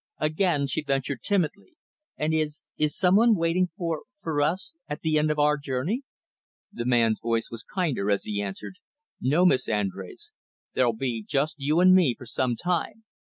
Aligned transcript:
Again, 0.17 0.65
she 0.65 0.81
ventured 0.81 1.21
timidly; 1.21 1.75
"And 2.17 2.33
is, 2.33 2.71
is 2.75 2.97
some 2.97 3.15
one 3.15 3.35
waiting 3.35 3.69
for 3.77 4.01
for 4.19 4.41
us, 4.41 4.75
at 4.89 5.01
the 5.01 5.19
end 5.19 5.29
of 5.29 5.37
our 5.37 5.57
journey?" 5.57 6.01
The 6.73 6.87
man's 6.87 7.19
voice 7.19 7.49
was 7.51 7.61
kinder 7.61 8.09
as 8.09 8.23
he 8.23 8.41
answered, 8.41 8.77
"no, 9.21 9.45
Miss 9.45 9.67
Andrés; 9.67 10.31
there'll 10.73 10.97
he 10.99 11.23
just 11.29 11.57
you 11.59 11.79
and 11.81 11.93
me, 11.93 12.15
for 12.17 12.25
some 12.25 12.55
time. 12.55 13.03